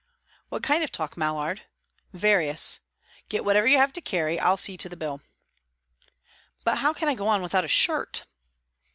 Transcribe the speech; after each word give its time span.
"What 0.49 0.63
kind 0.63 0.83
of 0.83 0.91
talk, 0.91 1.15
Mallard?" 1.15 1.61
"Various. 2.11 2.79
Get 3.29 3.45
whatever 3.45 3.67
you 3.67 3.77
have 3.77 3.93
to 3.93 4.01
carry; 4.01 4.39
I'll 4.39 4.57
see 4.57 4.75
to 4.77 4.89
the 4.89 4.97
bill." 4.97 5.21
"But 6.63 6.79
how 6.79 6.91
can 6.91 7.07
I 7.07 7.13
go 7.13 7.27
on 7.27 7.43
without 7.43 7.65
a 7.65 7.67
shirt?" 7.67 8.23